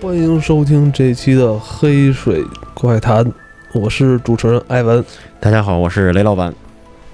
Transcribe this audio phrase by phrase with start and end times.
[0.00, 3.24] 欢迎收听这期的《黑水怪谈》，
[3.72, 5.02] 我是主持人艾文，
[5.40, 6.54] 大家好，我是雷老板。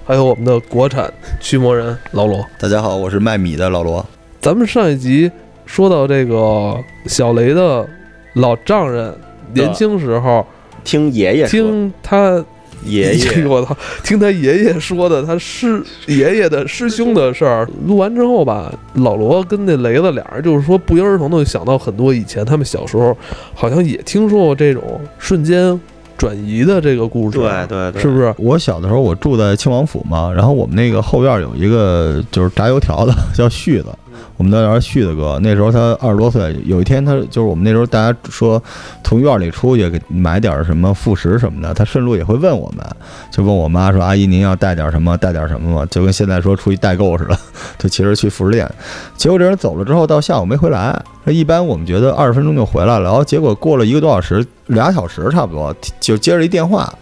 [0.05, 2.45] 还有我们的国产驱魔人老罗。
[2.59, 4.05] 大家好，我是卖米的老罗。
[4.41, 5.31] 咱们上一集
[5.65, 7.87] 说到这个小雷的
[8.33, 9.15] 老丈人
[9.53, 10.45] 年轻时候
[10.83, 12.43] 听爷爷，听他
[12.85, 17.67] 爷爷我操，听他爷爷说的他师爷爷的师兄的事儿。
[17.85, 23.15] 录完之后吧，老罗跟那雷子俩人就是说不约而同的想到很多以前他们小时候
[23.53, 25.79] 好像也听说过这种瞬间
[26.17, 28.33] 转移的这个故事，对对对，是不是？
[28.37, 33.87] 我小的时候我住在庆王府嘛，然后我们那个后院有一个就是炸油条的， 叫旭子，
[34.37, 35.39] 我们都叫旭子哥。
[35.41, 38.61] 那时候他二十多岁，有一天他就是我们那时候大家说
[39.03, 42.85] 从院里出去给买点什么副食什么的，他顺路也会问我们，
[43.31, 45.15] 就问我妈说：“阿姨您要带点什么？
[45.17, 47.37] 带点什么吗？”就跟现在说出去代购似的，
[47.77, 48.69] 就其实去副食店。
[49.15, 50.99] 结果这人走了之后，到下午没回来。
[51.25, 56.93] 一般我们觉得二十分钟就回来了，然后结果过了一个多小时，俩小时差不多，就接着一电话。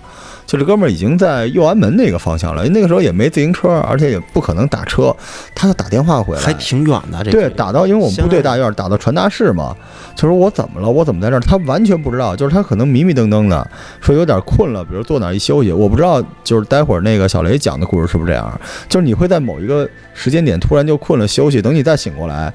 [0.52, 5.16] 就这哥们儿已经在右安门那个方向了，那个时候也没自行车，而且也不可能打车，
[5.56, 7.24] 他就打电话回来，还挺远的。
[7.24, 9.74] 这对，打到因为我们部队大院，打到传达室嘛，
[10.14, 11.40] 就说我怎么了，我怎么在这儿？
[11.40, 13.66] 他完全不知道，就是他可能迷迷瞪瞪的，
[14.02, 18.52] 说有点困了，比如坐哪一休息，我不知道，就是待会儿那个小雷讲的故事是不是这样？
[18.90, 22.54] 就是你会在某一个时间点突然就困了休息，等你再醒过来。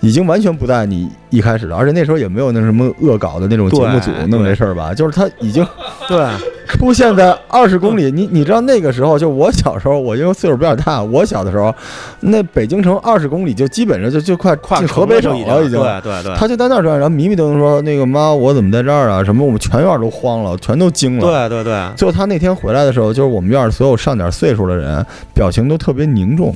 [0.00, 5.66] 已经完全不在你一开始了，而且那时候也没有那什么恶搞的那种节目组弄这事儿吧，就是他已经
[6.06, 6.18] 对
[6.68, 8.10] 出现在二十公里。
[8.10, 11.74] 你你知道那个时候，就我小时候，我因为岁数比较大，我小的时候，
[12.20, 15.80] 那北京城二十公里就基本上就就快进河北省了，已经。
[15.80, 16.34] 对对对。
[16.36, 19.22] 他就在那儿转，然后迷迷瞪瞪说：“那个妈，我怎么在这儿啊？
[19.22, 19.44] 什么？
[19.44, 21.82] 我们全院都慌了，全都惊了。”对对对。
[21.96, 26.54] 最后他那天回来的时候，就是我们院所有上点岁数的人，表情都特别凝重。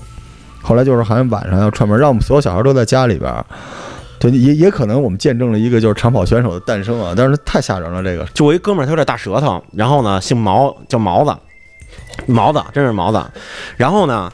[0.61, 3.45] 后来就是好像晚上要串门，让我们所有小孩都在家里边儿。
[4.21, 7.15] 对，也也可能我们见证了一个就是长跑选手的诞生啊！
[7.17, 8.25] 但是太吓人了，这个。
[8.35, 11.33] 就我一哥们儿，他有点大舌头，然后呢，姓毛，叫毛子，
[12.27, 13.23] 毛子，真是毛子。
[13.77, 14.33] 然后呢，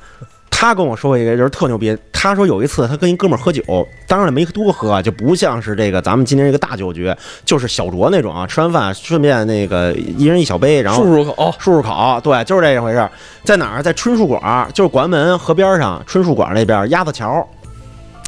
[0.48, 1.96] 他跟我说过一个，就是特牛逼。
[2.12, 3.62] 他说有一次他跟一哥们儿喝酒，
[4.08, 8.46] 当然了没多喝，就不像是这个咱们今天这个大酒局，就是小酌那种啊。
[8.46, 12.20] 吃完饭顺便那个一人一小杯，然后漱漱口，漱漱口。
[12.22, 13.06] 对，就是这一回事。
[13.44, 13.82] 在哪儿？
[13.82, 17.46] 在春树馆，就是广安门河边上春树馆那边鸭子桥，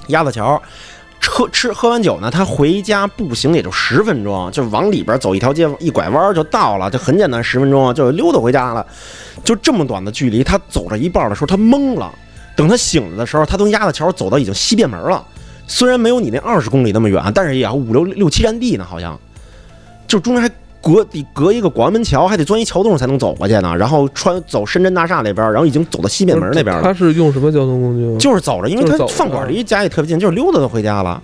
[0.08, 0.60] 鸭子桥。
[1.20, 8.86] 喝吃喝完酒呢，他回家步行也就十分钟，就往里边走一条街，一拐弯就到了，就很简单，十分钟就溜达回家了。
[9.44, 12.12] 就这么短的距离，他走着一半的时候，他懵了。
[12.56, 15.22] 等他醒了的时候，他从鸭子桥走到已经西便门了。
[15.66, 19.18] 虽然没有你那二十公里那么远，但是也要五六六七站地呢，好像。
[20.06, 20.48] 就中间还
[20.86, 23.74] 隔得隔一个广安门桥，还得钻一桥洞才能走过去呢。
[23.76, 26.82] 然后穿走深圳大厦那边，然后已经走到西便门那边了。
[26.82, 28.16] 他是用什么交通工具？
[28.18, 31.20] 就是走着，因为他饭馆离家也特别近，就是溜达就回家了。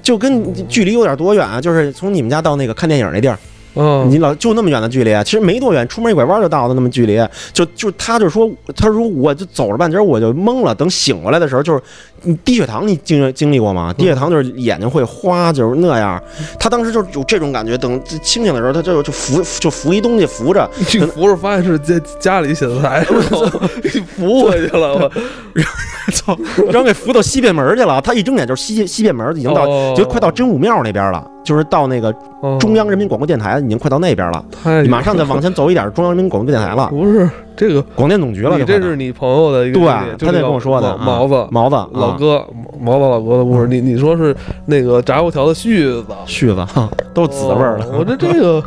[0.00, 1.60] 就跟距离有点多远啊？
[1.60, 3.36] 就是从你们家到那个看电影那地儿。
[3.74, 7.20] 嗯，你老就那么远的距离，其实没多远，出门一拐弯就到的那么距离。
[7.52, 10.74] 就就他就说，他说我就走了半截，我就懵了。
[10.74, 11.82] 等醒过来的时候，就是
[12.22, 13.92] 你低血糖，你经经历过吗？
[13.92, 16.22] 低血糖就是眼睛会花，就是那样。
[16.58, 17.76] 他当时就有这种感觉。
[17.76, 20.70] 等清醒的时候，他就就扶就扶一东西扶着，
[21.12, 23.02] 扶着发现是家家里写字台，
[24.16, 25.10] 扶回去了，我
[26.14, 28.00] 操，然后给扶到西便门去了。
[28.00, 31.28] 他一睁眼就是西西便门，已经到就快到真武庙那边了。
[31.44, 32.10] 就是到那个
[32.58, 34.44] 中央人民广播电台，已经快到那边了。
[34.82, 36.88] 你马上再往前走一点，中央人民广播电台了。
[36.88, 38.58] 不是这个广电总局了。
[38.64, 40.96] 这是你朋友的一个，对，他那跟我说的。
[40.96, 42.44] 毛子，毛子，老哥，
[42.80, 43.68] 毛子老哥的故事。
[43.68, 44.34] 你你说是
[44.64, 46.66] 那个炸油条的絮子，絮子，
[47.12, 47.86] 都是紫味儿的。
[47.92, 48.62] 我这这个，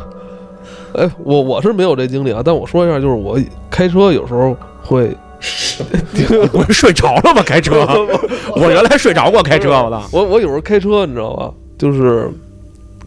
[0.94, 2.40] 哎，我我是没有这经历啊。
[2.44, 3.36] 但我说一下，就是我
[3.68, 5.10] 开车有时候会，
[6.52, 7.42] 我睡着了吗？
[7.44, 7.84] 开车，
[8.54, 10.00] 我原来睡着过开车，我的。
[10.12, 11.50] 我我有时候开车，你知道吧？
[11.76, 12.30] 就是。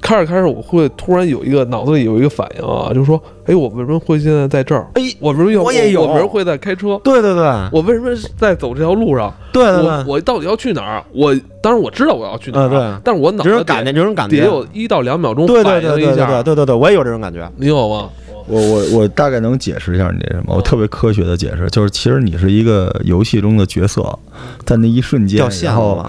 [0.02, 4.88] 开着开着，我会突然有一个脑子里有一个反应啊，就是说，哎，我为什么会现在在这儿？
[4.96, 5.62] 哎，我为什么要？
[5.62, 6.02] 我也有。
[6.02, 7.00] 我为什么会在开车？
[7.04, 9.34] 对对对，我为什么在走这条路上？
[9.54, 11.04] 对对对，我到底要去哪儿？
[11.14, 16.42] 我当然我知道我要去哪儿，对，但是我脑子感觉这种感觉得有一到两秒钟反应一下。
[16.44, 18.10] 对对对，我也有这种感觉，你有吗？
[18.52, 20.54] 我我我大概能解释一下你这什么？
[20.56, 24.20] 我特别科学的解释，就是其实你是一个游戏中的角色，
[24.66, 26.06] 在那一瞬间，然后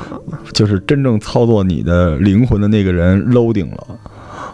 [0.52, 3.86] 就是真正操作你的灵魂的那个人 loading 了。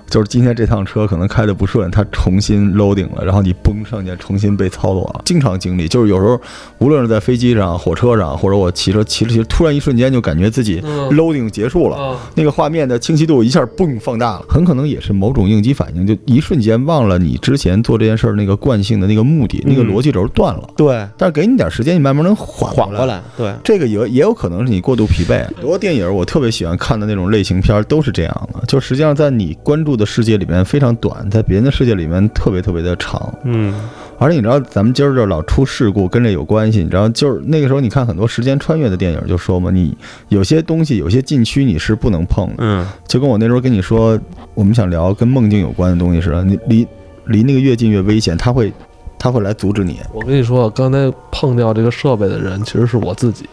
[0.09, 5.87] 就是今天这趟车可能开的不顺，它重新 loading 了，然后你嘣上去重新被操作了，经常经历。
[5.89, 6.41] 就是有时候
[6.79, 11.97] 无论是在飞机上、火车上，或者我骑车骑着骑着，突然一瞬间就感觉自己嗯 loading 结束了。
[11.97, 20.69] 啊，那个画面的清晰度一下嘣放大了，很可能也是某种应激反应，就一瞬间忘了你之前做这件事儿那个惯性的那个目的，那个逻辑轴断了。
[20.77, 23.07] 对，但是给你点时间，你慢慢能缓缓过。
[23.07, 25.45] 来，对，这个也也有可能是你过度疲惫。
[25.47, 33.33] 很多电影我特别喜欢看的那种类型片都是这样的，就实际上在你关注的世界里面非常短，在别人的世界里面特别特别的长。
[33.45, 33.75] 嗯
[34.21, 36.81] 而且你知道，咱们今儿这老出事故跟这有关系。
[36.83, 39.97] 你知道，就是那个时候你看很多时间穿越的电影，就说嘛，你
[40.29, 42.55] 有些东西有些禁区你是不能碰的。
[42.59, 44.19] 嗯就跟我那时候跟你说，
[44.55, 46.87] 我们想聊跟梦境有关的东西似的，你离
[47.27, 48.73] 离那个越近越危险，他会
[49.21, 50.01] 他会来阻止你。
[50.13, 53.49] 我跟你说，刚才碰掉这个设备的人其实是我自己，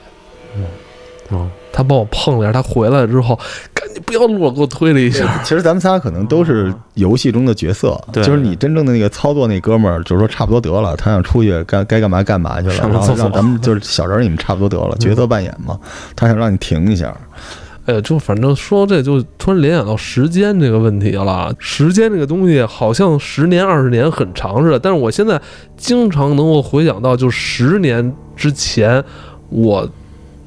[1.29, 3.37] 哦，他帮我碰了一下，他回来之后，
[3.73, 5.41] 赶紧不要录了，给我推了一下。
[5.43, 15.79] 其实咱们仨可能都是游戏中的角色，对就是你真正的那个操作那哥们儿，就是说差不多得了，他想出去该该干嘛干嘛去了，然后让咱们就是小人儿你们差不多得了，角色扮演嘛，
[16.15, 17.15] 他想让你停一下。
[17.87, 21.53] 哎呀，就反正说这就突然联想到时间这个问题了。
[21.59, 25.39] 时间这个东西好像十年二十年很长似的，但是我现在
[25.77, 29.03] 经常能够回想到，就十年之前，
[29.49, 29.87] 我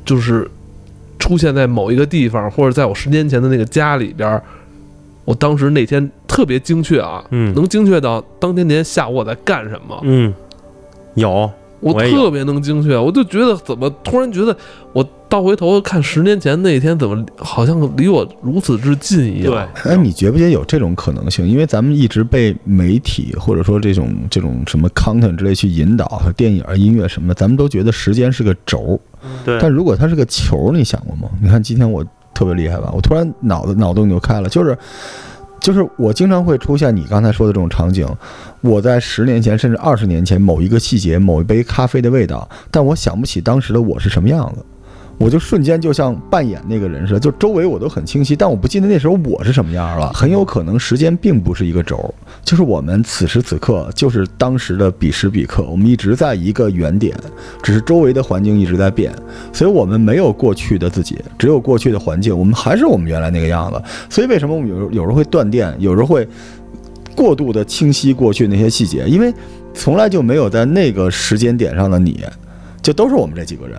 [0.04, 0.50] 就是
[1.19, 4.41] 出现在某一个地方，或者在我十年前的那个家里边。
[5.25, 10.32] 我当时那天特别精确啊，嗯能精确到当天那天下午我在干什么，嗯，
[11.17, 11.29] 有，
[11.81, 14.56] 我我特别能精确，我就觉得怎么突然觉得
[14.94, 19.52] 我倒回头看十年前那一天，怎么好像离我如此之近一样？
[19.52, 21.46] 对，哎，你觉不觉得有这种可能性？
[21.46, 28.98] 因为咱们一直被媒体或者说这种这种什么 content 之类去引导，电影、音乐什么的，咱们都觉得时间是个轴。
[29.44, 31.28] 对但如果它是个球，你想过吗？
[31.42, 32.90] 你看今天我特别厉害吧？
[32.94, 34.78] 我突然脑子脑洞就开了，就是
[35.60, 38.06] 就是我经常会出现你刚才说的这种场景。
[38.60, 44.64] 我在十年前甚至二十年前某一个细节、某一杯咖啡的味道，但我想不起当时的我是什么样子。
[45.19, 50.12] 我就瞬间就像扮演那个人似的，就周围我都很清晰，但我不记得那时候我是什么样了。
[50.12, 57.17] 很有可能时间并不是一个轴，就是我们此时此刻就是当时的彼时彼刻，我们一直在一个原点，
[57.62, 59.12] 只是周围的环境一直在变，
[59.53, 63.82] 所以我们没有过去的自己，只有过去的环境，我们还是我们原来那个样子。
[64.09, 66.26] 所以为什么我们有有时候会断电，有时候会
[67.17, 69.35] 过度的清晰过去那些细节，因为
[69.75, 72.25] 从来就没有在那个时间点上的你，
[72.81, 73.79] 就都是我们这几个人。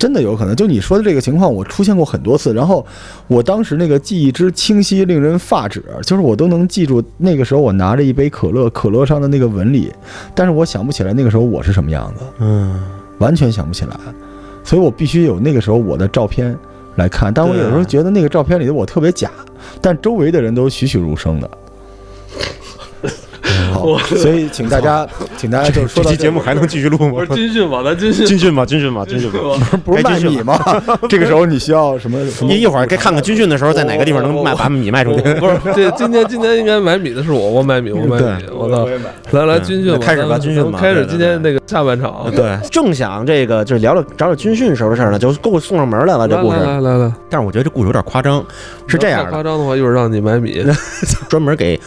[0.00, 2.54] 真的有可能，就你说的这个情况，我出现过很多次。
[2.54, 2.84] 然后
[3.26, 9.92] 我当时那个记忆之清晰，令人发指，就是我都能记住那个时候我拿着一杯可乐，可乐上的那个纹理，
[10.34, 12.82] 但是我想不起来那个时候我是什么样子，嗯，
[13.18, 13.94] 完全想不起来。
[14.64, 16.56] 所以我必须有那个时候我的照片
[16.96, 17.30] 来看。
[17.32, 19.30] 但我有时候觉得那个照片里的我特别假，
[19.82, 21.50] 但周围的人都栩栩如生的。
[23.70, 25.06] 好，所以请大家，
[25.36, 27.20] 请大家就是说这这期节目还能继续录吗不？
[27.20, 28.26] 是军训吗，咱军训。
[28.26, 29.38] 军训吧，军训吧，军训吧。
[29.84, 30.58] 不是卖米吗？
[31.08, 32.52] 这个时候你需要什么什么？
[32.52, 35.22] 一一会儿该看看军训的时候在哪个地方能卖把米卖出去。
[35.34, 38.86] 不是，这今天今天应该买米的是我，我买米，我买米，我操！
[39.30, 42.30] 来来军训，开始吧军训吧开始今天那个下半场。
[42.34, 46.58] 对，正想这个就是聊聊找找军训时候的事儿呢，就给我送上门来了这故事。
[46.58, 48.44] 来来来，但是我觉得这故事有点夸张，
[48.86, 50.64] 是这样的，夸张的话，一会儿让你买米。
[51.28, 51.80] 专门给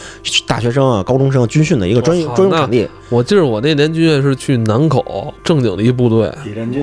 [0.46, 2.88] 大学生啊、高中生军训的一个专我操专用场地。
[3.10, 6.32] 我记得我那年军训是去南口正经的一部队，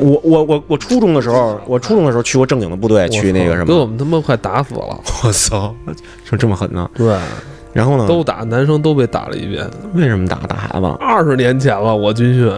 [0.01, 3.65] 我我我我初中的时候，我初中的时候去过正经的部队，去那个什么。
[3.65, 4.99] 给我们他妈快打死了。
[5.23, 5.73] 我操，
[6.29, 6.89] 就这么狠呢？
[6.95, 7.17] 对，
[7.73, 8.07] 然后呢？
[8.07, 9.69] 都打，男生都被打了一遍。
[9.93, 10.85] 为什么打打孩子？
[10.99, 12.51] 二十年前了，我军训。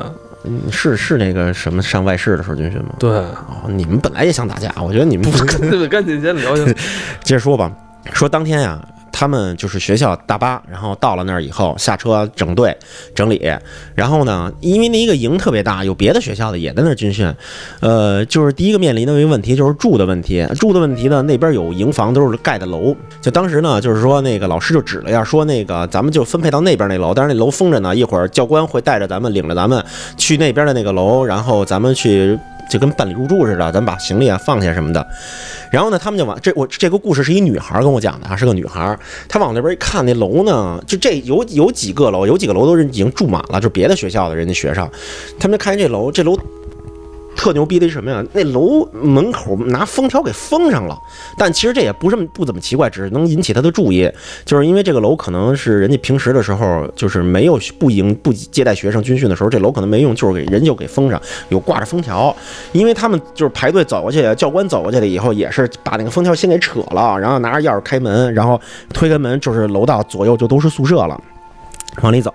[0.45, 2.89] 嗯是是那个什么上外事的时候军训吗？
[2.99, 6.65] 对，哦，你们本来也想打架，我觉得你们对对，赶紧先聊一下。
[7.23, 7.71] 接着说吧，
[8.11, 8.77] 说当天呀，
[9.13, 12.75] 他们就是学校大巴，然后到了那儿以后下车整队
[13.15, 13.49] 整理，
[13.95, 17.31] 然后呢，因为那一个营特别大，有别的学校的也在那儿军训，
[17.79, 29.85] 呃，就是第一个面临的一个问题就是住的问题，住的问题呢，那边有营房都是盖的楼，就当时呢，就是说那个老师就指了一下，说那个咱们就分配到那边那楼，但是那楼封着呢，一会儿教官会带着咱们领着咱们
[30.17, 32.37] 去那边的那个楼，然后咱们去。
[32.69, 35.05] 就跟办理入住似的，咱们把行李啊放下什么的，
[35.73, 38.95] 然后呢，他们就往这我这个故事是一女孩跟我讲的啊，是个女孩，
[39.27, 44.87] 她往那边一看，那楼呢，就这有有几个楼，有几个楼都是已经住满了，就别的学校的人家学生，
[45.39, 46.37] 他们就看见这楼，这楼
[47.35, 48.23] 特牛逼的是什么呀？
[48.33, 50.97] 那楼门口拿封条给封上了，
[51.37, 54.09] 但其实这也不是不怎么奇怪，只是能引起他的注意，
[54.45, 62.35] 就是因为这个楼可能是人家平时的时候就是没有不迎不接待学生军训的时候，这楼可能没用，就是给人就给封上，有挂着封条，
[62.71, 68.59] 因为他们就是排队走过去，教官走过去了以后，也是把那个封条先给扯了，然后拿着钥匙开门，然后
[68.93, 71.19] 推开门就是楼道左右就都是宿舍了。
[72.01, 72.31] 往里走，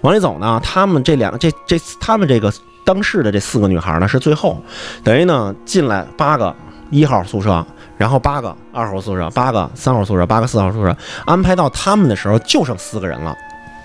[0.00, 2.50] 往里走呢，他们这两这这他们这个
[2.84, 4.60] 当事的这四个女孩呢是最后，
[5.02, 6.54] 等于呢进来八个
[6.90, 7.64] 一号宿舍，
[7.96, 13.34] 然后八个二号宿舍，八个三号宿舍，八个四号宿舍，安排到他们的时候就剩四个人了，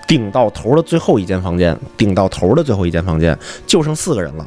[0.06, 4.46] 顶到头的最后一间房间，顶到头的最后一间房间就剩四个人了。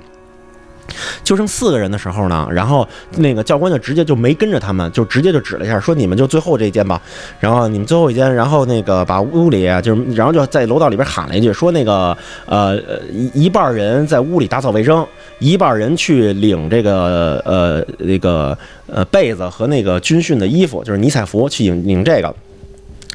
[1.24, 7.02] 就剩四个人的时候呢，然后那个教官就直接就没跟着他们，就直接就指了一下，说你们就最后这间吧。
[7.40, 12.78] 然后你们最后一间，然后那个把屋里就是，然后就在楼道里边喊了一句，说那个呃
[13.12, 15.06] 一一半人在屋里打扫卫生，
[15.40, 18.58] 一半人去领这个呃那个
[18.88, 22.34] 呃被子和那个军训的衣服，就是迷彩服去领领这个。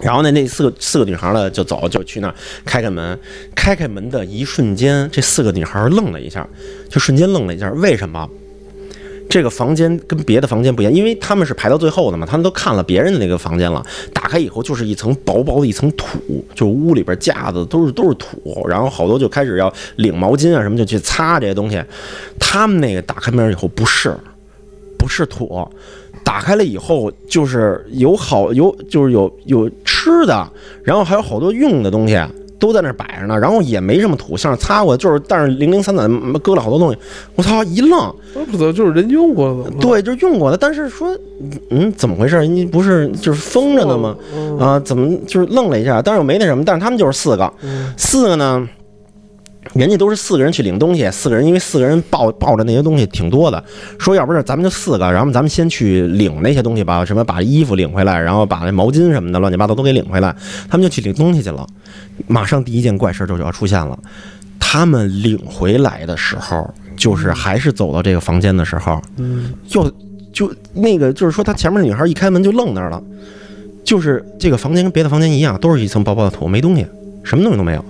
[0.01, 3.19] 然后呢，那四个四个女孩儿呢就走，就去那儿开开门，
[3.55, 6.47] 开开门的一瞬间，这四个女孩愣了一下，
[6.89, 7.71] 就瞬间愣了一下。
[7.73, 8.29] 为什么？
[9.31, 13.85] 这个房间跟别的房间不一样，因为他们是排到最后的嘛，他们都看了别人的那个房间了。
[14.15, 16.19] 打开以后就是一层薄薄的一层土，
[16.55, 21.79] 就是屋里边架子都是都是土，然后好多就开始要领毛巾啊什么就去擦这些东西。
[22.41, 24.17] 他们那个打开门以后不是，
[24.97, 25.71] 不是土。
[26.29, 30.47] 打开了以后，就是有好有就是有有吃的，
[30.85, 32.21] 然后还有好多用的东西
[32.59, 36.99] 都在那摆着呢，然后也没什么土，像是擦过，就是但是零零散散搁了好多东西。
[37.35, 38.15] 我操，一愣，
[38.53, 41.17] 不得就是人用过的，对，就是用过的，但是说，
[41.71, 42.47] 嗯，怎么回事？
[42.47, 44.15] 你不是就是封着呢吗？
[44.61, 46.03] 啊，怎么就是愣了一下？
[46.03, 47.51] 但是我没那什么，但是他们就是四个，
[47.97, 48.69] 四个呢。
[49.75, 53.63] 人家都是四个人去领东西，四个人因为四个人抱抱着那些东西挺多的，
[53.99, 60.35] 说要不是咱们就四个，然后咱们先去领那些东西吧，什么把衣服领回来，然后把那毛巾什么的乱七八糟都给领回来，
[60.69, 61.67] 他们就去领东西去了。
[62.27, 63.99] 马上第一件怪事就就要出现了，
[64.59, 69.91] 他们领回来的时候，就是还是走到这个房间的时候，嗯，就
[70.33, 73.03] 就那个就是说，他前面女孩一开门就愣那儿了，
[73.85, 76.87] 就是这个房间跟别的房间一样，都是一层薄薄的土，没东西，
[77.23, 77.85] 什么东西都没有。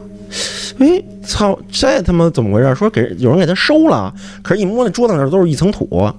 [0.79, 1.59] 哎，操！
[1.71, 2.75] 这他妈怎么回事？
[2.75, 6.11] 说给有人给他收了，可是，一摸那桌子那都是一层土。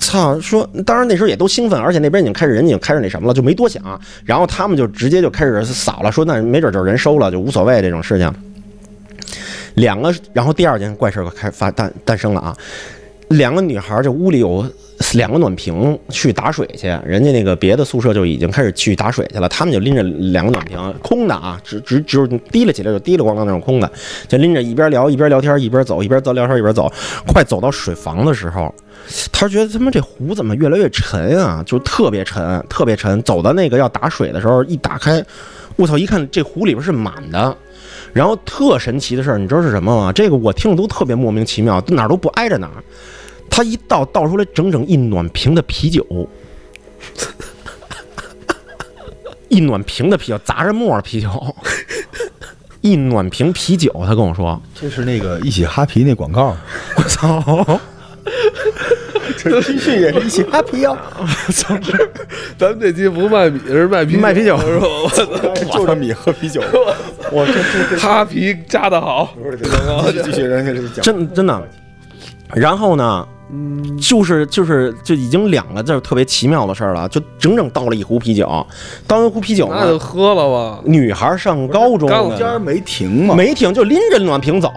[0.00, 0.38] 操！
[0.40, 3.82] 说，当然那时候也都兴奋，而且那边已经开始人已经开始那什么了，就没多想。
[4.24, 8.32] 然后他们就直接就开始扫了，说那没准就是人收了，就无所谓这种事情。
[9.74, 12.56] 两个，然后第二件怪事开发诞诞生了啊！
[13.28, 14.66] 两个女孩，这屋里有。
[15.14, 23.90] 两个暖瓶去打水去，人家那个别的宿舍就已经开始去打水去了，他们就拎着两个暖瓶，空的啊，只只只有提了起来就提了咣当那种空的，
[24.28, 26.90] 就拎着一边聊一边聊天一边走一边走聊天一边走，
[27.26, 28.74] 快走到水房的时候，
[29.30, 33.22] 他觉得他妈这壶怎么越来越沉啊，就特别沉特别沉。
[33.22, 35.24] 走到那个要打水的时候，一打开，
[35.76, 37.56] 我操，一看这壶里边是满的，
[38.12, 40.12] 然后特神奇的事儿，你知道是什么吗？
[40.12, 42.82] 这个我听着都特别莫名其妙，哪儿都不挨着哪儿。
[43.54, 46.04] 他一倒倒出来整整一暖瓶的啤酒，
[49.50, 51.54] 一暖瓶的啤酒，砸着沫啤酒，
[52.80, 53.92] 一暖瓶啤酒。
[54.06, 56.56] 他跟我说，这是那个一起哈啤那广告。
[56.96, 57.80] 我操！
[59.36, 60.96] 这 T 恤也是一起哈啤啊！
[61.18, 61.76] 我操！
[62.56, 64.86] 咱们这期不卖米，是卖啤卖啤酒是吧？
[65.04, 65.26] 我操！
[65.78, 66.62] 就着米喝啤酒。
[67.30, 69.34] 我这哈啤加的好。
[70.24, 71.68] 继续人家这讲，真真的。
[72.54, 73.28] 然后呢？
[73.54, 78.66] 嗯，就是就是就已经两个字特别奇妙的事儿了，就整整倒了一壶啤酒，
[79.06, 80.80] 倒一壶啤酒那就喝了吧。
[80.84, 84.72] 女孩上高中，中间没停嘛，没停，就拎着暖瓶走，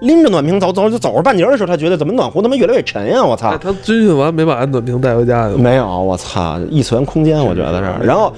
[0.00, 3.22] 拎着暖瓶走走，就走着半截的时候，他觉得怎么暖壶他妈越来越沉呀！
[3.24, 5.56] 我操，他军训完没把暖瓶带回家去？
[5.56, 8.04] 没有，我操，一次元空间，我觉得是。
[8.04, 8.34] 然后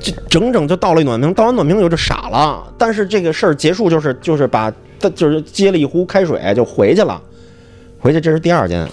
[0.00, 2.64] 就整整就倒了一暖瓶，倒完暖瓶以后就傻了。
[2.78, 7.20] 但是这个事儿结束就是就是把他就是接了一壶开水就回去了，
[8.00, 8.88] 回去这是第二件。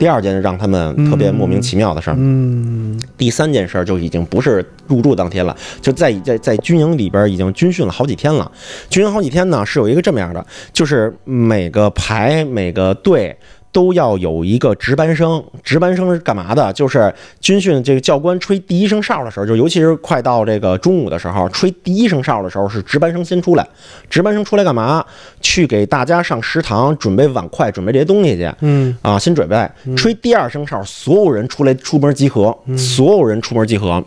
[0.00, 8.50] 第二件让他们特别莫名其妙的事儿，嗯，第三件事儿就已经不是入住当天了，就在在在军营里边已经军训了好几天了。
[8.88, 13.36] 军营好几天呢，是有一个这么样的，就是每个排每个队。
[13.72, 16.72] 都要有一个值班生，值班生是干嘛的？
[16.72, 23.66] 就是军训这个教官吹第一声哨的时候，就尤其是快到这个中午的时候，吹第一声哨的时候，是值班生先出来。
[24.08, 25.04] 值班生出来干嘛？
[25.40, 28.52] 去给大家上食堂准备碗筷，准备这些东西去。
[28.60, 29.70] 嗯，啊，先准备。
[29.96, 34.02] 吹第二声哨，所有人出来出门集合，所有人出门集合。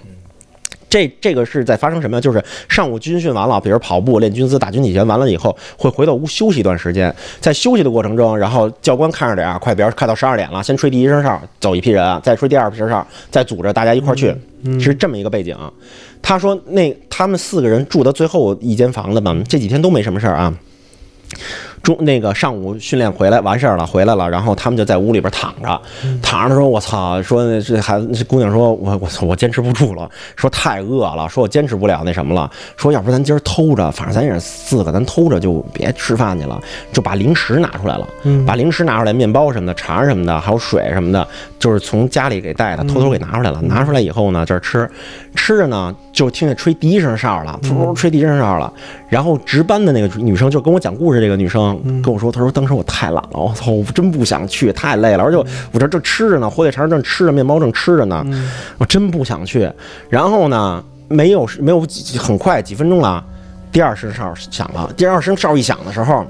[0.94, 2.22] 这这个是在发生什么？
[2.22, 7.12] 就是上午军训完了，比如跑步、练军姿、打军体拳完了以后，会回到屋休息一段时间。
[7.40, 14.32] 在休息的过程中，然后教官看着点啊，快，比如快到十二点了，先吹第一声哨，走一批人，再吹第二声哨，再组织大家一块儿去，
[14.80, 15.58] 是这么一个背景。
[16.22, 20.54] 他说那他们四个人住的最后一间房子嘛，这几天都没什么事儿啊。
[21.84, 25.82] 中那个上午训练回来完事儿了，回来了，然后他们就在屋里边躺着，
[26.22, 29.26] 躺着说：“我操！”说这孩子这姑娘说：“我我操！
[29.26, 36.58] 我坚持不住了，说太饿了，说我坚持不了那什么了，说要不咱今儿偷着，反正咱也是四个，咱偷着就别吃饭去了，
[36.94, 38.08] 就把零食拿出来了，
[38.48, 41.28] 把零食拿出来，面包什么的，肠什么的，还有水什么的，
[41.60, 43.62] 就是从家里给带的，偷偷给拿出来了。
[43.64, 44.90] 拿出来以后呢，这儿吃，
[45.36, 48.72] 吃着呢，就听见吹第一声哨了，噗吹第一声哨了。
[49.10, 55.38] 然后值班的那个女生就跟我讲故事，这个女生跟我说，他说当时我太懒了，我操，我真不想去，太累了，而且
[55.72, 58.26] 我这正吃着呢，火腿肠正吃着，面包正吃着呢，
[58.78, 59.70] 我真不想去。
[60.10, 63.24] 然后呢，没有没有几很快几分钟了，
[63.72, 66.26] 第二声哨响了，第二声哨一响的时候。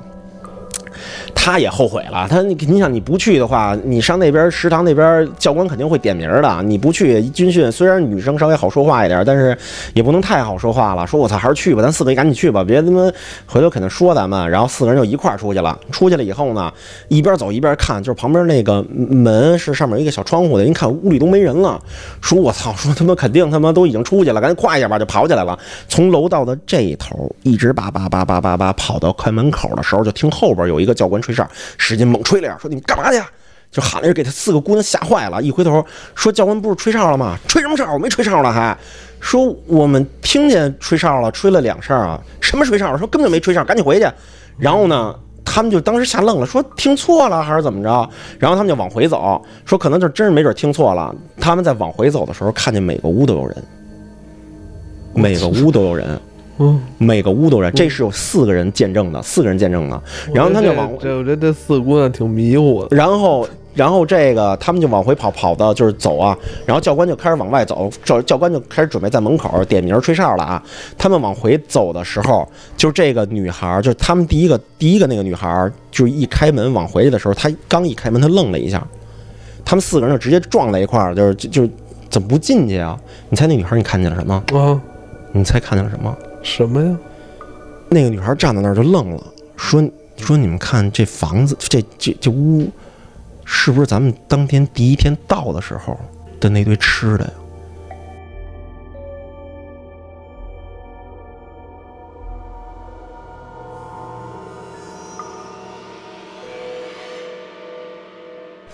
[1.36, 6.64] 他也后悔了，他你想你不去的话，你上那边食堂那边教官肯定会点名的。
[6.64, 9.58] 你不去军训，虽然女生稍微好说话一点，但是
[9.94, 11.06] 也不能太好说话了。
[11.06, 13.12] 说我操，还是去吧，咱四个赶紧去吧，别他妈
[13.46, 14.50] 回头肯定说咱们。
[14.50, 15.78] 然后四个人就一块儿出去了。
[15.92, 16.72] 出去了以后呢，
[17.08, 21.82] 一边走一边看，就是旁边那个门是上面一个小窗户的，一看屋里都没人了。
[22.22, 25.58] 说我操，说他妈肯定他妈都已经出去了，赶紧快一点吧，就跑起来了。
[25.88, 31.48] 从楼道的这一头一直叭叭叭叭叭叭跑到快门口的时候，就听后边有一个教官吹哨，
[31.78, 33.22] 使劲猛吹了一下，说你们干嘛去？
[33.72, 35.42] 就喊了一声，给他四个姑娘吓坏了。
[35.42, 35.84] 一回头
[36.14, 37.36] 说教官不是吹哨了吗？
[37.48, 37.92] 吹什么哨？
[37.92, 38.78] 我没吹哨了，还
[39.20, 42.22] 说我们听见吹哨了，吹了两声啊。
[42.40, 42.96] 什么吹哨？
[42.96, 44.08] 说根本就没吹哨，赶紧回去。
[44.60, 48.10] 然后呢，他们就当时吓愣了，说听错了还是怎么着？
[48.38, 51.16] 然后他们就往回走，说可能就真是没准听错了。
[51.40, 53.64] 他们在往回走的时候，看见每个屋都有人，
[55.16, 56.22] 每个屋都有人。
[56.60, 60.02] 嗯，每个屋都人，这是有四个人见证的，四个人见证的。
[60.34, 62.96] 然后他就往这，我觉得这四姑娘挺迷糊的。
[62.96, 66.38] 然后，然后这个他们就往回跑，跑到就是走啊。
[66.66, 70.64] 然后教官就开始往外走，教教官就开始准备在门口点名吹哨了啊。
[70.96, 78.86] 他们往回走的时候，就这个女孩，就是他们第一个第一个那个女孩，就是一开门往回去的时候，她刚一开门，她愣了一下。
[79.66, 81.74] 他们四个人就直接撞在一块儿，就是就就
[82.10, 83.00] 怎么不进去啊？
[83.30, 84.36] 你猜那女孩你看见了什么？
[84.54, 84.80] 啊，
[85.32, 86.16] 你猜看见了什么？
[86.44, 86.96] 什么呀？
[87.90, 89.24] 那个女孩站在那儿就愣了，
[89.56, 89.84] 说
[90.18, 92.70] ：“说你们看这房子，这这这屋，
[93.46, 95.98] 是不是咱们当天第一天到的时候
[96.40, 97.32] 的那堆吃的呀？”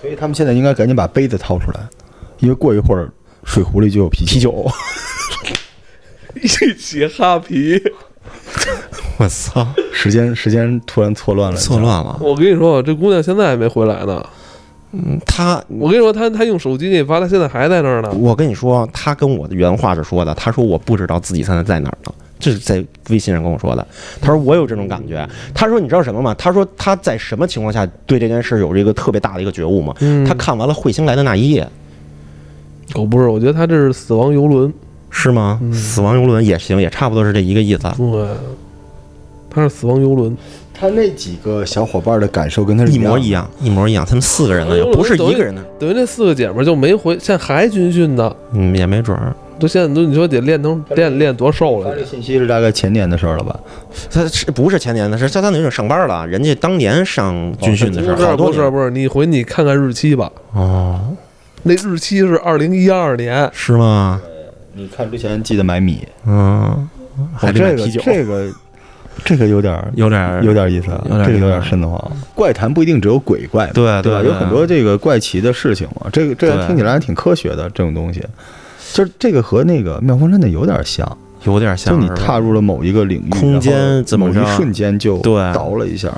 [0.01, 1.81] 所以他们现在应该赶紧把杯子掏出来，
[2.39, 3.11] 因为过一会儿
[3.43, 4.65] 水壶里就有啤啤酒。
[6.35, 7.81] 一起哈皮，
[9.17, 9.67] 我操！
[9.91, 12.17] 时间时间突然错乱了，错乱了。
[12.21, 14.23] 我跟你说，这姑娘现在还没回来呢。
[14.91, 18.11] 嗯，她，我跟你说，她她用手机给你发，她现在还在那儿呢。
[18.11, 23.87] 我跟你说，她跟我的原话是说的，她说我不知道自己现在在哪儿呢，这是在微信上跟我说的。
[24.19, 25.27] 她说我有这种感觉。
[25.53, 26.33] 她说你知道什么吗？
[26.35, 29.93] 她说她在什么情况下对这件事有这个特别大的一个觉悟吗？
[30.27, 31.67] 她看完了彗星来的那一夜。
[32.95, 34.73] 哦，不是，我觉得她这是死亡游轮。
[35.09, 35.59] 是吗？
[35.73, 37.89] 死亡游轮也行，也差不多是这一个意思。
[37.97, 38.27] 对，
[39.49, 40.35] 他是死亡游轮。
[40.73, 44.05] 他那几个小伙伴的感受跟他一模一样，一模一样。
[44.05, 45.61] 他们四个人呢，又不是一个人呢。
[45.77, 48.33] 等于那四个姐们就没回，现在还军训呢。
[48.53, 49.35] 嗯，也没准儿。
[49.59, 51.93] 都现在都你说得练成练练多瘦了？
[51.93, 53.59] 这信息是大概前年的事儿了吧？
[54.09, 55.17] 他是不是前年的？
[55.17, 56.25] 是相当于上班了。
[56.25, 60.31] 人家当年上军训的时候，不是不是，你回你看看日期吧。
[60.53, 61.01] 哦，
[61.63, 64.21] 那日期是二零一二年，是吗？
[64.73, 66.87] 你看之前记得买米，嗯，
[67.35, 68.51] 还这个这个
[69.25, 70.87] 这个有点有点有点意思，
[71.25, 72.11] 这个有点瘆得慌。
[72.35, 74.21] 怪谈不一定只有鬼怪，对对吧？
[74.23, 76.09] 有很多这个怪奇的事情嘛。
[76.13, 78.23] 这个这个听起来还挺科学的，这种东西，
[78.93, 81.93] 就是这个和那个妙峰山的有点像，有点像。
[81.93, 85.17] 就你踏入了某一个领域，空间怎么一瞬间就
[85.53, 86.13] 倒了一下。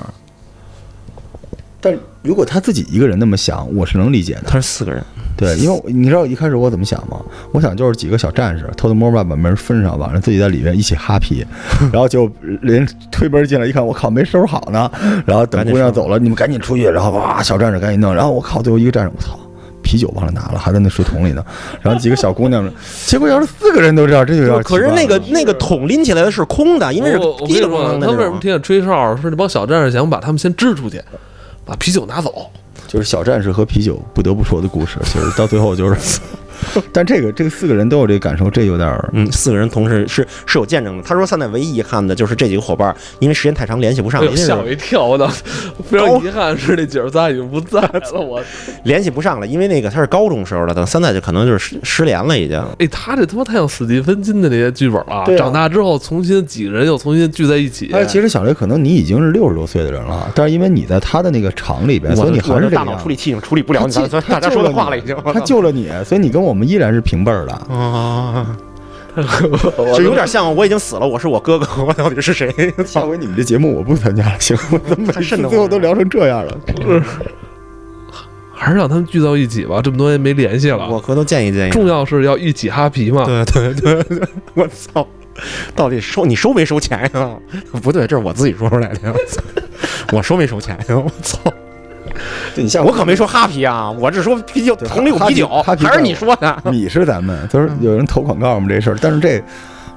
[1.80, 4.44] 但如果他自己一个人那么想，我是能理解的。
[4.46, 5.04] 他是四个人。
[5.38, 7.20] 对，因为你知道一开始我怎么想吗？
[7.52, 11.46] 我想就是几个小战士偷偷摸摸把门封上，晚上自己在里面一起哈皮，
[11.92, 12.30] 然后就
[12.62, 14.92] 人推门进来一看，我靠，没收拾好呢。
[15.26, 18.14] 然后等姑娘走了，你们赶紧出去，然后哇，小战士赶紧弄。
[18.14, 19.40] 然后我靠，最后一个战士，我操，
[19.82, 21.44] 啤酒忘了拿了，还在那水桶里呢。
[21.82, 22.70] 然后几个小姑娘，
[23.08, 27.18] 结果要是四个人都这样，这就要可是那个那个桶拎起来的是空的，因为是
[27.48, 28.06] 滴了咣的。
[28.06, 29.16] 他为什么听见吹哨？
[29.18, 31.02] 说那帮小战士想把他们先支出去，
[31.66, 32.52] 把啤酒拿走。
[32.92, 36.20] 就是小战士和啤酒不得不说的故事，其实到最后就是
[36.92, 41.04] 但这个这个四个人都有这个感受，这有点儿嗯，四个人同时是是有见证的。
[41.04, 45.06] 他说现在唯一遗憾的就是这几个伙伴，因为时间太长联系不上，吓我一跳！
[45.06, 45.28] 我操，
[45.90, 48.22] 非常遗憾是那姐儿仨已经不在了。
[48.22, 48.42] 我，
[48.84, 52.58] 联系不上了，因为那个他是高中时候的，等现在就可能就是失失联了已经。
[52.80, 55.24] 哎，他这他妈太像史蒂芬金的那些剧本了。
[55.26, 57.90] 对啊长大之后，重新几个人又重新聚在一起。
[57.94, 63.94] 哎，其实小雷可能你已经是六十多岁的人了，但是因为你在他的那个厂里边，所以你还是这大脑处理器已经处理不了你
[64.28, 65.16] 大家说的话了已经。
[65.34, 67.54] 他救了你，所以你跟我们依然是平辈儿的。
[67.74, 68.56] 啊，
[69.16, 72.74] 我就有点像我已经死了，我是我哥哥， 我到底是谁？
[72.86, 74.58] 下回你们这节目我不参加了，行？
[74.72, 76.58] 我怎么每次太瘆得慌最后都聊成这样了？
[78.54, 79.82] 还是让他们聚到一起吧。
[79.82, 81.70] 这么多年没联系了，我回头见一见。
[81.72, 83.26] 重要是要一起哈皮嘛。
[83.26, 84.22] 对对对对，
[84.54, 85.08] 我操！
[85.76, 87.32] 到底收你收没收钱呀？
[87.82, 89.14] 不对，这是我自己说出来的呀。
[90.14, 90.86] 我收没收钱呀？
[90.90, 91.40] 我操！
[92.54, 96.62] 对你下我可没说哈啤啊，我是说啤酒，对桶里有啤酒，还是你说的？
[96.72, 99.42] 你是咱们，就是有人投广告我们这事儿，但是这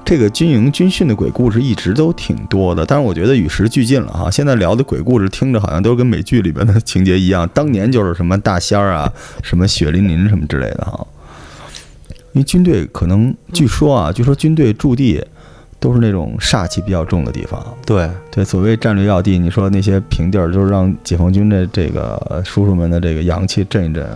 [0.04, 4.30] 这个军营军训的鬼故事一直都挺多的，但是我觉得与时俱进了哈。
[4.30, 9.10] 现在聊的鬼故事听着好像都跟美剧里边的情节一样，当年就是什么大仙儿啊、
[9.42, 11.06] 什么血淋淋什么之类的哈。
[12.32, 15.24] 因为军队可能据说啊，据说军队驻地
[15.84, 17.62] 都是那种煞气比较重的地方。
[17.84, 24.08] 对，对，所谓战略要地，你说那些平地儿，就是让解放军的这个叔叔们的这个阳气震一震。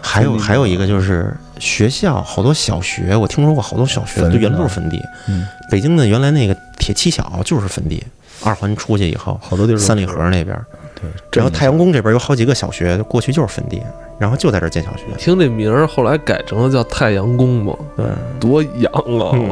[0.00, 4.98] 还有还有一个就是学校，好多小学，我听说过好多小学就原来都是坟地。
[5.28, 8.02] 嗯，北京的原来那个铁七小就是坟地，
[8.42, 10.58] 二环出去以后，好多地儿三里河那边，
[10.94, 13.82] 对，然后太阳宫这边有好几个小学，过去就是坟地，
[14.18, 15.02] 然后就在这儿建小学。
[15.18, 18.06] 听这名儿，后来改成了叫太阳宫嘛，对，
[18.40, 19.32] 多洋啊！
[19.34, 19.50] 嗯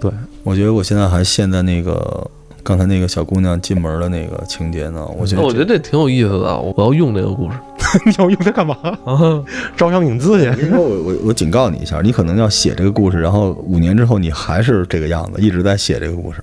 [0.00, 2.28] 我操，我觉得我现在还陷在那个
[2.62, 5.06] 刚才那个小姑娘进门的那个情节呢。
[5.16, 7.56] 我觉得我觉得这挺有意思的，我要用这个故事
[8.06, 8.76] 你要用它干嘛？
[9.04, 9.42] 啊。
[9.76, 10.62] 招商引资去？
[10.62, 16.42] 因为我我我警告你一下，你可能要写这个故事，然后五年之后你还是这个样子，一直在写这个故事，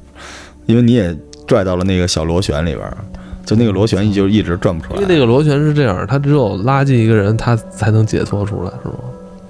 [0.66, 1.16] 因为你也
[1.48, 2.98] 拽到了那个小螺旋里边儿，
[3.46, 5.02] 就那个螺旋就一直转不出来。
[5.02, 8.96] 因为那个螺旋是这样，它只有拉进一个人，他才能解脱出来，是吗？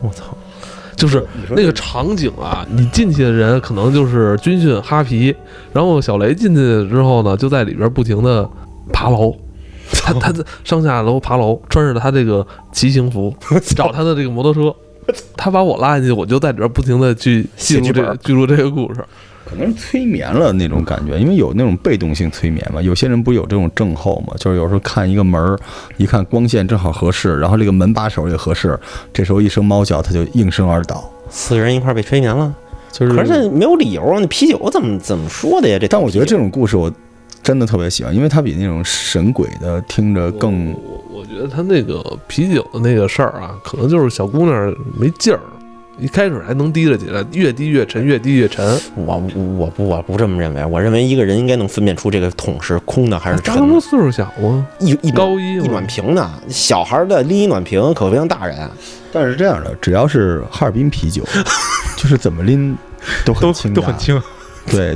[0.02, 0.26] 我操！
[1.00, 5.34] 就是那个场景啊，你进去的人可能就是军训哈皮，
[5.72, 8.48] 然后小雷进去之后呢，就在里边不停的
[8.92, 9.34] 爬楼，
[10.04, 13.34] 他他在 上下楼爬楼，穿着他这个骑行服，
[13.76, 14.76] 找他的这个摩托车，
[15.38, 19.04] 他把我拉进去，我就在里边不停的去记录这个记录这个故事。
[19.50, 22.80] 可能是催眠了那种感觉，因为有那种被动性催眠嘛。
[22.82, 25.58] 有些人不有这种症候嘛，就是有时候看一个门儿，
[25.98, 28.80] 一看光线正好合适，然后这个门把手也合适，
[29.12, 31.10] 这时候一声猫叫，他就应声而倒。
[31.30, 32.54] 四个人一块儿被催眠了，
[32.92, 34.20] 就是，可是没有理由啊！
[34.20, 35.80] 那啤酒怎么怎么说的呀？
[35.80, 36.92] 这但我觉得这种故事我
[37.42, 45.40] 真的特别喜欢，因为它比那种神鬼的听着更我我觉得他那个啤酒的那个事儿啊，可能就是小姑娘没劲儿。
[46.00, 48.66] 一开始还能提着起来，越低越沉，越低越沉。
[48.96, 49.22] 我
[49.58, 53.80] 我不我不这么认为，我认为一个人应该能分辨出这个桶是空的还是沉的。
[53.80, 54.66] 岁数小吗？
[54.80, 58.70] 一一高一一暖瓶呢，小孩的拎一暖瓶可不像大人，
[59.12, 61.24] 但是这样的，只要是哈尔滨啤酒，
[61.98, 62.78] 就是怎么拎
[63.26, 63.98] 都很轻，都很。
[63.98, 64.22] 轻，
[64.70, 64.96] 对，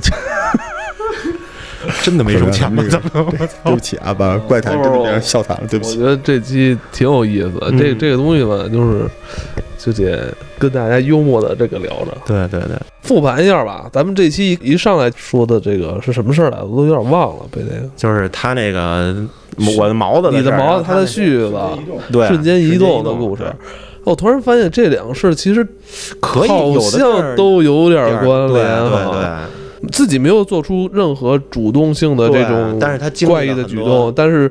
[2.02, 2.84] 真的没收钱吗？
[2.86, 5.98] 那个对不起啊，把怪谈真的变成笑谈了，对不起。
[5.98, 9.06] 我觉得这期挺有意思这这个东西吧，就是
[9.86, 13.90] 就得跟大家幽默的这个聊着，对对对，复盘一下吧。
[13.92, 16.66] 咱们这期一上来说的这个是什么事儿来着？
[16.66, 19.16] 我都有点忘了，被那个就是他那个
[19.78, 21.58] 我的毛子你的毛子，他的续，絮子，
[22.12, 23.44] 对，瞬间移动的故事。
[24.04, 25.66] 我突然发现这两个事儿其实
[26.20, 29.12] 可以好像都有点关联对哈。
[29.12, 29.30] 对对。
[29.92, 32.80] 自己没有做出任何主动性的这种
[33.28, 34.50] 怪异的举动，但是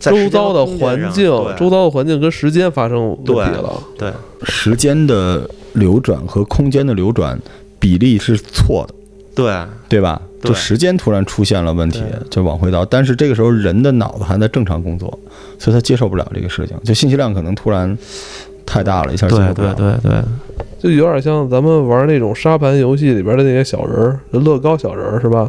[0.00, 3.72] 周遭的环境、周遭的环境跟时间发生问题了。
[3.98, 4.10] 对
[4.42, 7.38] 时间的流转和空间的流转
[7.78, 8.94] 比例是错的，
[9.34, 9.54] 对
[9.88, 10.20] 对吧？
[10.42, 12.82] 就时间突然出现了问题，就往回倒。
[12.86, 15.06] 但是这个时候人的脑子还在正常工作，
[15.58, 17.96] 所以他接受不了这个事情，就信息量可能突然
[18.64, 19.74] 太大了，一下接受对不了。
[19.74, 20.22] 对对对，
[20.82, 25.46] 就有点像咱们玩那种沙盘游戏里边的那些小人儿，乐高小人儿是吧？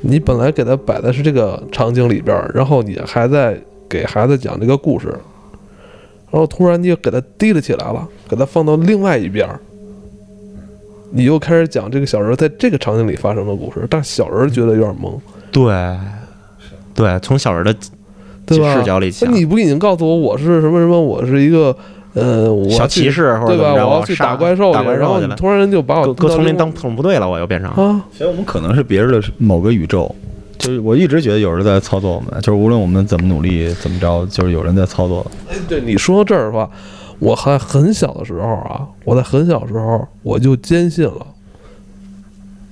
[0.00, 3.58] 你本来给他摆的是这个场景里边，然后你还在
[3.88, 5.08] 给孩子讲这个故事，
[6.30, 9.48] 然后突然你又给他提了起来了，给他放到另外一边，
[11.10, 15.18] 你又开始讲这个小人在这个场景里发生的故事，但小人觉得有点懵，
[15.52, 15.96] 对
[16.94, 17.74] 对，从小人的？
[18.52, 21.00] 视角里讲，你不已经告诉我我是什么什么？
[21.00, 21.76] 我是一个
[22.14, 23.62] 呃，我小骑士或者对吧？
[23.62, 27.70] 怎么着我要去打怪兽打去，然后怪兽去了，你突然就把我搁丛林当特种部队了，我又变成。
[27.70, 30.12] 啊，所以我们可能是别人的某个宇宙。
[30.58, 35.24] 就是我一直觉得有人在操作我们，就是无论我们怎么努力怎么着，就是有人在操作。
[35.48, 36.68] 哎，对你说到这儿的话，
[37.18, 41.26] 我还很小的时候啊，我在很小的时候我就坚信了，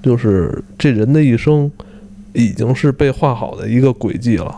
[0.02, 1.70] 就是这人的一生
[2.34, 4.54] 已经是被画好的一个轨迹了，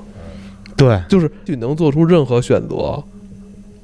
[0.76, 3.00] 对，就是你能做出任何选择，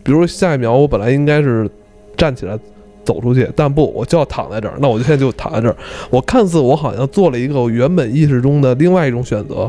[0.07, 1.69] 比如下一秒我本来应该是
[2.17, 2.57] 站起来
[3.05, 5.77] 走出去，但不，我就要躺在这儿，那我就现在就躺在这儿。
[6.11, 9.69] 我看似我好像做了一个我原本意识中的另外一种选择，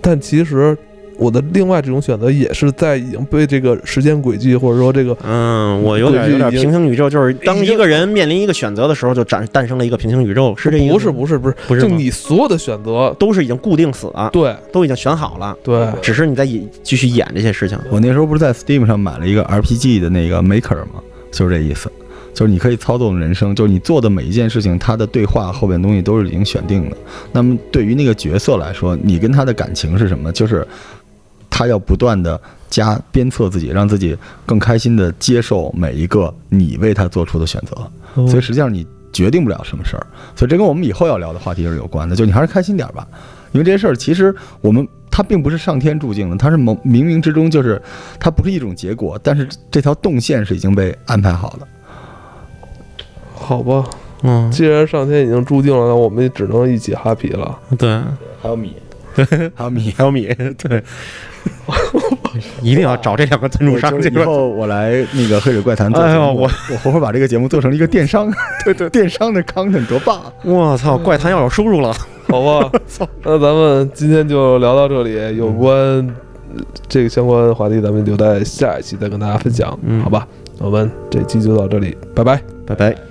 [0.00, 0.76] 但其实
[1.18, 10.92] 我的另外这种选择也是在已经被这个时间轨迹或者说这个嗯，我有点对有点平行宇宙，就是当一个人面临一个选择的时候，就诞诞生了一个平行宇宙，是这意思吗？
[10.92, 17.76] 不是不是不是，就不是就你所有的选择，都是已经固定死了，对都已经选好了，对，只是你在演继续演这些事情。
[17.90, 21.02] 我那时候不是在 Steam 上买了一个 RPG 的那个 Maker 吗？
[21.30, 21.90] 就是这意思，
[22.32, 26.96] 就是你可以操纵人生，就是你做的每一件事情，它的对话后边东西都是已经选定的。
[27.32, 30.32] 那么对于那个角色来说，你跟他的感情是什么？
[30.32, 30.66] 就是
[31.58, 32.40] 他要不断的
[32.70, 34.16] 加鞭策自己，让自己
[34.46, 38.26] 更开心的接受每一个你为他做出的选择。
[38.28, 42.14] 所以实际上你决定不了什么事儿，所以这跟我们以后要聊的话题是有关的。
[42.14, 43.04] 就你还是开心点儿吧，
[43.50, 47.82] 因为这些事儿其实我们它并不是上天注定的，它是冥冥冥之中就是
[48.20, 51.66] 它不是一种结果，但是这条动线是已经被安排好的。
[53.34, 53.84] 好吧，
[54.22, 57.58] 嗯，既然上天已经注定了，那我们也只能一起 happy 了。
[57.76, 58.00] 对，
[58.40, 58.76] 还有米，
[59.54, 59.94] 还有米。
[59.96, 60.26] 还有米，
[60.58, 60.82] 对，
[62.62, 64.24] 一定要找这两个赞助商以这个。
[64.24, 68.32] 后我来那个黑水怪谈做节目，哎呦我我活活把这个节目做成了一个电商，
[68.64, 70.20] 对对，电商的 content 多棒！
[70.44, 71.92] 我操，怪谈要有收入了。
[72.28, 72.70] 好吧，
[73.24, 80.26] 那咱们今天就聊到这里，有关呃这个相关话题，咱们留在下一期再跟大家分享，嗯好吧？
[80.58, 82.42] 我们这期就到这里，拜拜。
[82.66, 83.07] 拜拜。